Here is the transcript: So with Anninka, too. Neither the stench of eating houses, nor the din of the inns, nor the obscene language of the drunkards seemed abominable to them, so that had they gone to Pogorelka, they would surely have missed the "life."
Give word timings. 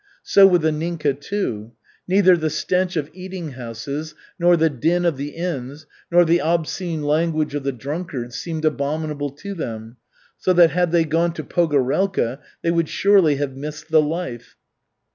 So 0.23 0.47
with 0.47 0.63
Anninka, 0.63 1.13
too. 1.19 1.73
Neither 2.07 2.35
the 2.35 2.49
stench 2.49 2.97
of 2.97 3.11
eating 3.13 3.51
houses, 3.51 4.15
nor 4.39 4.57
the 4.57 4.67
din 4.67 5.05
of 5.05 5.15
the 5.15 5.35
inns, 5.35 5.85
nor 6.11 6.25
the 6.25 6.41
obscene 6.41 7.03
language 7.03 7.53
of 7.53 7.61
the 7.61 7.71
drunkards 7.71 8.35
seemed 8.35 8.65
abominable 8.65 9.29
to 9.29 9.53
them, 9.53 9.97
so 10.39 10.53
that 10.53 10.71
had 10.71 10.91
they 10.91 11.05
gone 11.05 11.33
to 11.33 11.43
Pogorelka, 11.43 12.39
they 12.63 12.71
would 12.71 12.89
surely 12.89 13.35
have 13.35 13.55
missed 13.55 13.89
the 13.91 14.01
"life." 14.01 14.55